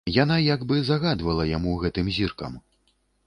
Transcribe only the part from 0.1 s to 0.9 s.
Яна як бы